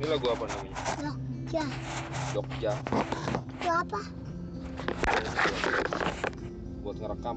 [0.00, 0.76] Ini lagu apa namanya?
[0.96, 1.64] Jogja.
[2.32, 2.72] Jogja.
[3.52, 4.00] Itu apa?
[6.80, 7.36] Buat ngerekam.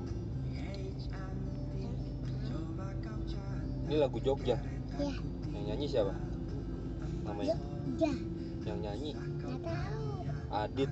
[3.83, 4.55] Ini lagu Jogja.
[4.95, 5.11] Iya.
[5.51, 6.15] Yang nyanyi siapa?
[7.27, 7.59] Namanya?
[7.59, 8.11] Jogja.
[8.63, 10.07] Yang nyanyi Nggak tahu.
[10.55, 10.91] Adit.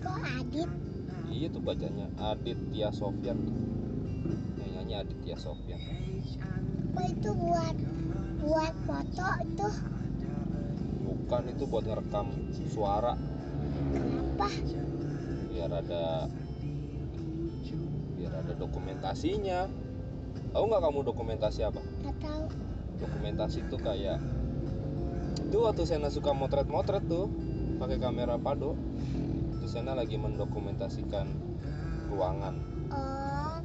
[0.00, 0.70] Kok Adit?
[1.28, 3.36] Iya tuh bacanya Adit Tia Sofyan.
[4.56, 5.76] Yang nyanyi Adit Tia Sofyan.
[6.96, 7.76] Kok itu buat
[8.40, 9.99] buat foto itu?
[11.30, 12.26] Bukan itu buat ngerekam
[12.74, 13.14] suara
[13.94, 14.50] Kenapa?
[15.46, 16.26] biar ada
[18.18, 19.70] biar ada dokumentasinya.
[20.50, 21.78] Tahu nggak kamu dokumentasi apa?
[22.02, 22.44] Nggak tahu.
[22.98, 24.18] Dokumentasi itu kayak
[25.38, 27.30] itu waktu Sena suka motret-motret tuh
[27.78, 28.74] pakai kamera pado.
[29.54, 31.30] Itu Sena lagi mendokumentasikan
[32.10, 32.58] ruangan.
[32.90, 33.62] Oh,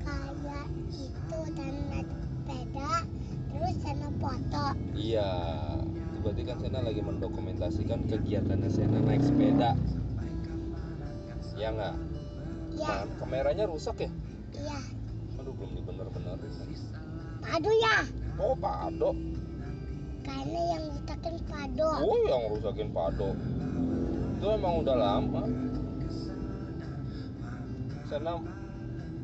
[0.00, 2.08] kayak itu dan naik
[2.48, 3.04] sepeda
[3.52, 3.76] terus
[4.16, 4.66] foto.
[4.96, 5.28] Iya,
[6.24, 9.76] berarti kan Sena lagi mendokumentasikan kegiatannya Sena naik sepeda.
[11.54, 11.94] Ya nggak?
[12.74, 14.10] Ya, Nah, kameranya rusak ya?
[14.56, 14.80] iya.
[15.38, 16.76] Aduh belum dibener-benerin lagi.
[17.38, 17.96] Padu ya.
[18.34, 19.14] Oh pado,
[20.24, 21.88] Karena yang rutakin pado.
[22.02, 23.28] oh yang rusakin pado.
[24.34, 25.42] Itu emang udah lama.
[28.08, 28.32] Sena,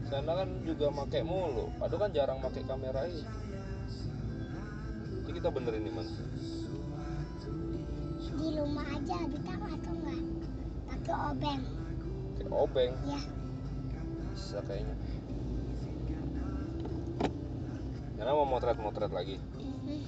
[0.06, 1.72] Sena kan juga make mulu.
[1.74, 3.24] Pado kan jarang make kamera ini.
[5.26, 6.12] Jadi kita benerin di mana?
[8.41, 10.20] Di rumah aja bisa atau enggak?
[10.88, 11.60] Pakai obeng.
[12.41, 13.20] Kayak obeng, Ya,
[14.32, 14.97] bisa kayaknya.
[18.16, 19.36] Sena mau motret-motret lagi.
[19.60, 20.00] mhm.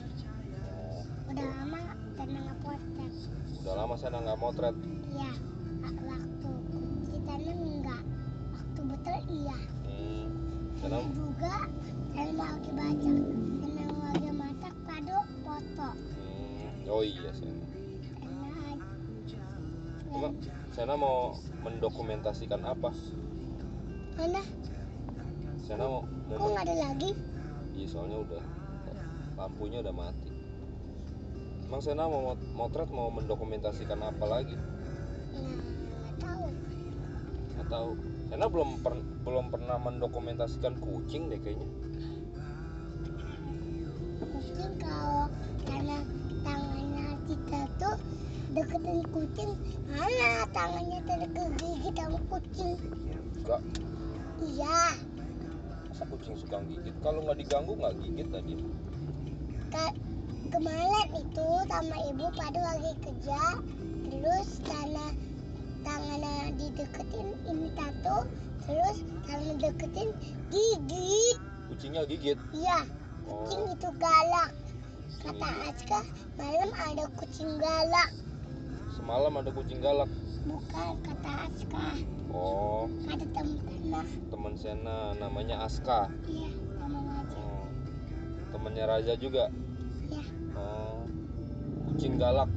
[0.72, 1.80] Oh, udah lama
[2.16, 3.12] dan nggak potret.
[3.60, 4.76] udah lama Sena nggak motret.
[5.12, 5.32] Ya,
[6.08, 6.50] waktu
[7.12, 8.02] kita enggak.
[8.52, 9.58] Waktu betul iya.
[9.84, 10.26] Hmm.
[10.80, 11.56] Karena Sena, juga
[12.16, 13.12] dan mau lagi baca.
[13.60, 15.88] Dan mau lagi masak padu foto.
[15.92, 17.60] hmm, oh iya Sena.
[20.12, 20.34] Emang
[20.72, 22.92] Sena mau mendokumentasikan apa?
[24.12, 24.44] mana?
[25.64, 27.10] Sena mau, mau Kok nggak ada lagi?
[27.72, 28.42] Iya soalnya udah
[29.40, 30.28] lampunya udah mati.
[31.68, 34.56] Emang Sena mau mot- motret mau mendokumentasikan apa lagi?
[35.32, 36.46] Nah, nggak tahu.
[37.56, 37.90] Nggak tahu.
[38.28, 41.68] Sena belum per- belum pernah mendokumentasikan kucing deh kayaknya.
[44.22, 45.28] Mungkin kalau
[45.64, 45.96] karena
[47.32, 47.96] kita tuh
[48.52, 49.50] deketin kucing,
[49.88, 52.76] mana tangannya tadi kegigit sama kucing?
[53.40, 53.60] Enggak,
[54.42, 54.80] Iya,
[55.88, 56.92] masa kucing suka gigit?
[57.00, 58.54] Kalau nggak diganggu nggak gigit tadi.
[59.72, 59.96] Ka-
[60.52, 63.42] kemarin itu sama ibu pada lagi kerja,
[64.12, 65.06] terus karena
[65.80, 68.28] tangannya dideketin ini satu,
[68.68, 70.08] terus tangan deketin
[70.52, 71.36] gigit.
[71.72, 72.36] Kucingnya gigit.
[72.52, 72.84] Iya,
[73.24, 74.52] kucing Oh, itu galak.
[75.20, 75.48] Kata.
[75.68, 76.00] Aska,
[76.40, 78.10] malam ada kucing galak.
[78.96, 80.08] Semalam ada kucing galak.
[80.42, 81.86] Bukan kata Aska,
[82.32, 84.06] Oh, ada teman-teman.
[84.32, 86.08] teman Sena namanya Aska.
[86.24, 86.48] Iya,
[86.80, 87.36] teman aja.
[87.36, 87.66] Oh,
[88.56, 89.52] temannya Raja juga.
[90.08, 90.24] Iya,
[90.56, 91.04] Oh,
[91.92, 92.48] kucing galak.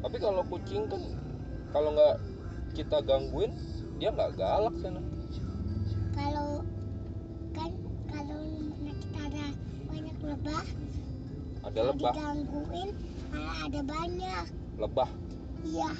[0.00, 1.02] Tapi kalau kucing kan
[1.70, 2.16] kalau nggak
[2.74, 3.52] kita gangguin
[4.02, 5.00] dia nggak galak sana.
[11.70, 12.88] Ada lebah, digangguin
[13.30, 14.44] malah ada banyak.
[14.74, 15.10] lebah.
[15.60, 15.90] Iya,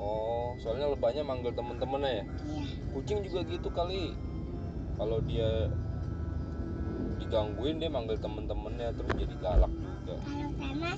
[0.00, 2.24] Oh, soalnya lebahnya manggil temen-temennya ya.
[2.48, 2.64] iya.
[2.88, 4.16] Kucing juga gitu kali.
[4.96, 5.68] Kalau dia
[7.20, 10.14] digangguin dia manggil temen-temennya terus jadi galak juga.
[10.24, 10.96] Kalau tanah,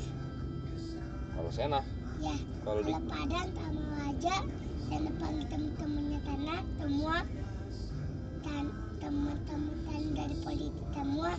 [1.33, 1.81] Kalau Sena,
[2.23, 2.37] ya.
[2.63, 4.37] kalau di padang sama aja,
[4.87, 7.17] dan panggil teman-temannya tanah semua
[8.47, 8.65] dan
[9.03, 11.31] teman-teman dan dari polisi semua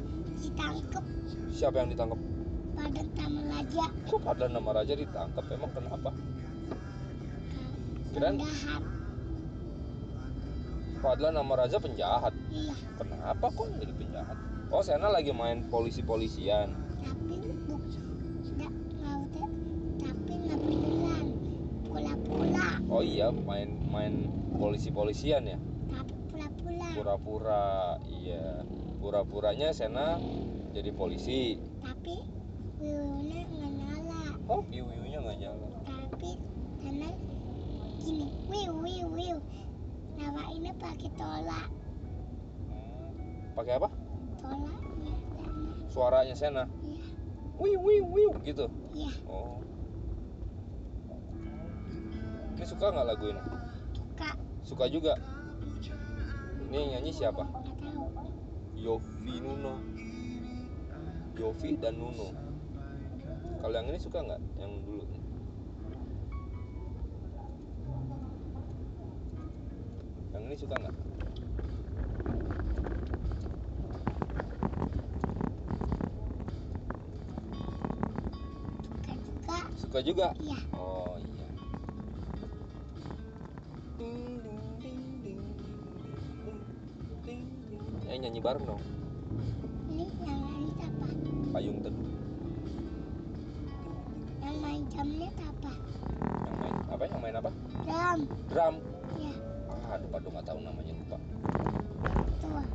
[0.44, 1.04] ditangkap
[1.48, 2.20] siapa yang ditangkap?
[2.74, 5.46] Padang sama raja Kok pada nama raja ditangkap?
[5.50, 6.10] Emang kenapa?
[8.14, 8.84] Kirain penjahat.
[11.04, 12.34] Padahal nama raja penjahat.
[12.48, 14.38] Iya, Kenapa kok jadi penjahat?
[14.72, 16.72] Oh, Sena lagi main polisi-polisian.
[17.04, 17.36] tapi.
[21.84, 24.26] Pula-pula, Oh iya, main main
[24.58, 25.58] polisi-polisian ya.
[25.94, 26.88] tapi pula-pula.
[26.98, 27.66] Pura-pura,
[28.10, 28.66] iya.
[28.98, 30.18] Pura-puranya Sena
[30.74, 31.60] jadi polisi.
[31.84, 32.16] Tapi
[32.84, 34.20] wiwunya nggak nyala.
[34.52, 35.68] Oh, piu-piunya nggak nyala.
[35.88, 36.32] Tapi
[36.84, 37.10] karena
[38.04, 39.38] gini, wiu wiu wiu.
[40.14, 41.68] Nawainnya pakai tolak,
[42.70, 43.90] Hmm, Pakai apa?
[44.38, 44.82] tolak.
[45.90, 46.64] Suaranya Sena.
[46.86, 47.06] iya,
[47.58, 48.66] Wiu wiu wiu gitu.
[48.94, 49.10] iya.
[49.26, 49.58] Oh.
[52.54, 53.42] Ini suka nggak lagu ini?
[53.94, 54.30] Suka,
[54.64, 55.14] Suka juga.
[56.70, 57.44] Ini yang nyanyi siapa?
[58.78, 59.74] Yofi Nuno.
[61.38, 62.34] Yofi dan Nuno.
[63.74, 64.42] Kalau yang ini suka nggak?
[64.62, 65.02] Yang dulu?
[70.30, 70.96] Yang ini suka nggak?
[78.86, 79.18] Suka.
[79.26, 80.28] Juga suka juga?
[80.38, 80.60] Iya.
[80.78, 81.48] Oh iya.
[88.06, 88.82] Eh nyanyi bareng dong.
[89.90, 91.10] Ini yang ini apa
[91.58, 92.13] payung teduh
[94.94, 95.72] jamnya apa?
[96.46, 97.04] Yang main apa?
[97.10, 97.50] Yang main apa?
[97.84, 98.20] Drum.
[98.50, 98.76] Drum?
[99.18, 99.34] Ya
[99.94, 101.18] ah lupa dong nggak tahu namanya lupa.
[102.42, 102.66] Tuh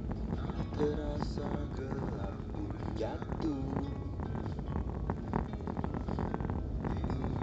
[0.78, 3.62] terasa gelap pun jatuh.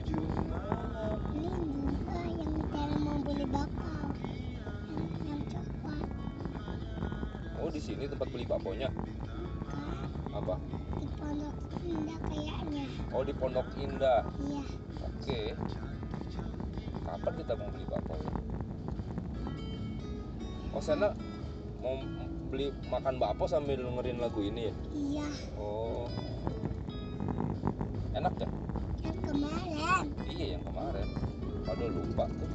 [0.06, 1.19] Di ujung malam.
[1.36, 4.07] Ini juga yang cara mau beli bakau.
[4.95, 6.07] Yang, yang coklat.
[7.60, 9.16] Oh di sini tempat beli bakponya kan
[10.36, 10.56] apa
[11.16, 12.86] pondok indah kayaknya.
[13.16, 14.22] Oh di Pondok Indah.
[14.44, 14.62] Iya.
[15.08, 15.40] Oke.
[17.06, 18.32] Kapan kita mau beli bakpo ya?
[20.76, 21.16] Oh sana
[21.80, 21.96] mau
[22.52, 24.74] beli makan bakpo sambil dengerin lagu ini ya?
[24.92, 25.28] Iya.
[25.56, 26.12] Oh.
[28.16, 28.48] Enak ya?
[29.08, 30.06] Yang kemarin.
[30.28, 31.08] Iya yang kemarin.
[31.66, 32.52] Aduh lupa tuh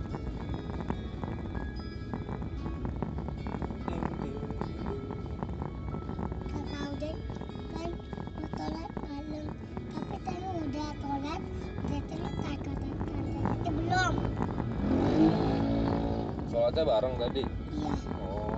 [16.80, 17.42] sholatnya bareng tadi.
[17.76, 17.94] Iya.
[18.16, 18.56] Oh.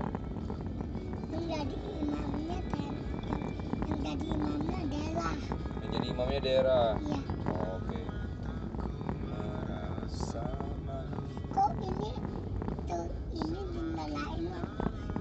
[1.34, 2.94] Yang jadi imamnya kan
[3.26, 3.42] yang,
[3.82, 5.34] yang jadi imamnya adalah
[5.82, 6.88] yang jadi imamnya daerah?
[7.02, 7.20] Iya.
[7.50, 8.00] Oh, oke.
[9.26, 10.44] Merasa
[10.86, 11.18] malu.
[11.50, 12.12] Kok ini
[12.86, 14.66] tuh ini dinyalain loh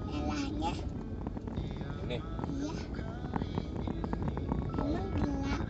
[0.06, 0.72] nyalanya
[2.06, 2.18] ini?
[2.54, 2.74] Iya.
[4.78, 5.62] Emang gelap?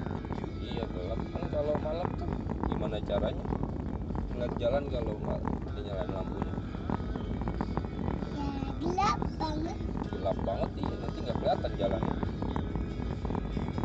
[0.60, 1.20] Iya gelap.
[1.32, 2.28] Kan kalau malam tuh
[2.68, 3.44] gimana caranya?
[4.36, 5.40] Ngeliat jalan kalau nggak
[5.80, 6.52] dinyalain lampunya.
[6.52, 6.81] ya
[8.82, 9.78] gelap banget.
[10.10, 12.16] Gelap banget iya nanti nggak kelihatan jalannya.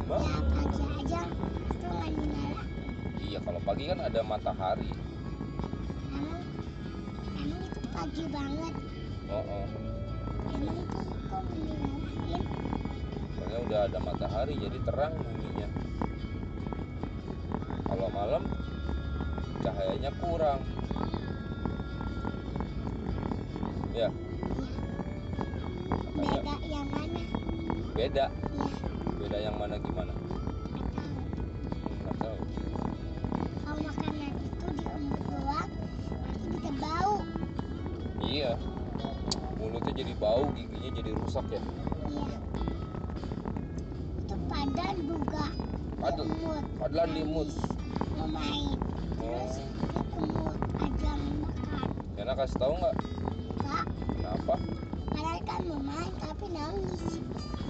[0.07, 0.23] Bang.
[0.23, 1.21] ya pagi aja
[1.67, 2.67] itu nggak dinyalain
[3.27, 4.91] iya kalau pagi kan ada matahari.
[6.15, 6.41] Emang
[7.38, 8.73] emang itu pagi banget.
[9.27, 9.65] Oh, oh.
[10.55, 12.44] emang itu kok dinyalain
[13.38, 15.69] soalnya udah ada matahari jadi terang buminya
[17.88, 18.44] kalau malam
[19.63, 20.59] cahayanya kurang.
[23.95, 24.07] Ya.
[24.13, 24.26] iya
[26.17, 27.21] beda yang mana?
[27.93, 28.25] Beda?
[28.33, 28.67] Iya.
[29.21, 30.13] Beda yang mana gimana?
[32.01, 32.37] Nggak tahu.
[33.61, 37.15] Kalau makanan itu diembut doang nanti bisa bau.
[38.25, 38.51] Iya.
[39.61, 41.61] Mulutnya jadi bau giginya jadi rusak ya?
[42.09, 42.37] Iya.
[44.25, 45.45] Itu padan juga
[46.77, 48.77] Padahal diemut Habis mau main
[49.17, 49.53] terus
[50.13, 51.87] diemut aja mau makan.
[52.17, 52.95] Yana kasih tahu nggak?
[53.57, 53.85] Enggak
[54.17, 54.55] kenapa
[55.17, 57.01] padahal kan mau main tapi nangis.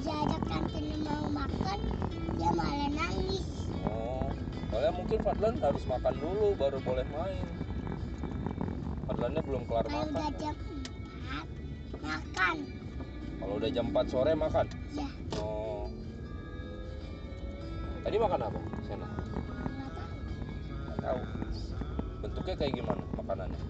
[0.03, 1.79] Diajak kantin mau makan
[2.35, 3.47] dia malah nangis.
[3.87, 4.27] Oh
[4.67, 7.47] soalnya mungkin Fadlan harus makan dulu baru boleh main.
[9.07, 10.55] Fadlannya belum kelar kalau udah makan jam
[11.95, 12.57] 4 makan.
[13.39, 14.65] Kalau udah jam 4 sore makan?
[14.91, 15.09] Ya
[15.39, 15.87] oh.
[18.03, 19.07] Tadi makan apa Sena?
[19.07, 20.11] Nggak tahu.
[20.83, 21.19] Nggak tahu.
[22.27, 23.61] Bentuknya kayak gimana makanannya?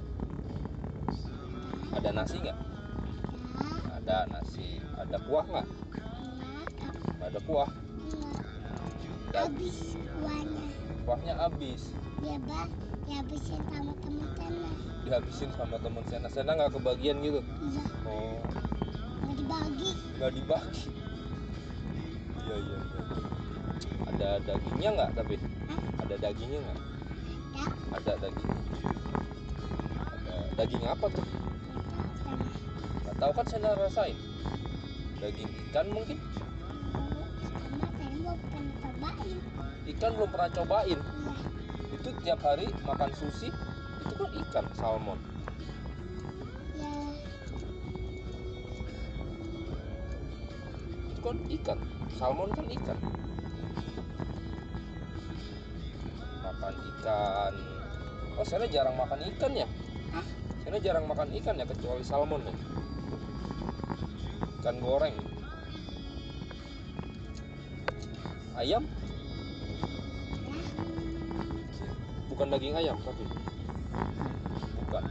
[1.93, 2.66] Ada nasi nggak
[4.07, 5.67] ada nasi ada kuah nggak?
[5.67, 7.71] Enggak nggak ada kuah.
[9.35, 10.63] Dan habis kuahnya.
[11.03, 11.81] Kuahnya habis.
[12.23, 12.71] Dia bah
[13.03, 14.71] dihabisin sama temen-temen
[15.03, 16.31] dihabisin sama temen Sena.
[16.31, 17.43] Sena nggak kebagian gitu?
[17.43, 17.83] Iya.
[18.07, 18.39] Oh.
[19.27, 19.91] Mau dibagi.
[20.23, 20.87] Nggak dibagi.
[22.47, 23.19] Iya iya iya
[24.07, 25.35] ada dagingnya nggak tapi?
[25.67, 25.81] Hah?
[26.07, 26.79] ada dagingnya nggak?
[27.59, 28.55] Ya ada daging.
[29.99, 31.27] Ada daging apa tuh
[32.27, 34.17] nggak tahu kan saya rasain?
[35.17, 36.17] Daging ikan mungkin?
[39.87, 40.99] Ikan belum pernah cobain.
[40.99, 43.49] Iya itu tiap hari makan sushi
[44.03, 45.19] itu kan ikan salmon.
[46.75, 46.91] Ya
[51.09, 51.79] itu kan ikan
[52.19, 52.97] salmon kan ikan.
[56.43, 57.53] Makan ikan.
[58.37, 59.67] Oh saya jarang makan ikan ya
[60.67, 62.51] Saya jarang makan ikan ya kecuali salmon ya.
[64.59, 65.15] Ikan goreng.
[68.59, 68.83] Ayam?
[68.83, 68.91] Ya
[72.27, 73.23] bukan daging ayam tapi.
[74.83, 75.03] Bukan.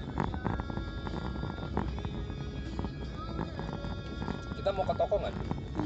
[4.61, 5.35] Kita mau ke toko nggak?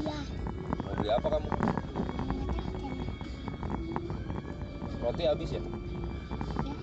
[0.03, 0.17] Iya.
[0.83, 1.49] Mau beli apa kamu?
[4.99, 5.63] Roti habis ya?
[5.63, 6.80] Ya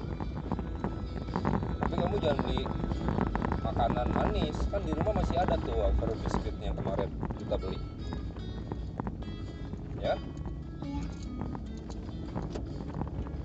[1.89, 2.63] tapi kamu jangan beli
[3.65, 4.57] makanan manis.
[4.69, 7.09] Kan di rumah masih ada tuh wafer biskuit yang kemarin
[7.41, 7.81] kita beli.
[9.97, 10.21] Ya?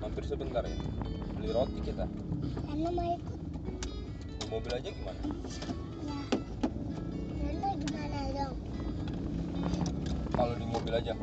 [0.04, 0.76] Mampir sebentar ya.
[1.40, 2.04] Beli roti kita.
[2.68, 3.40] Karena mau ikut.
[4.20, 5.20] Di mobil aja gimana?
[7.48, 8.56] Ya gimana dong?
[10.36, 11.16] Kalau di mobil aja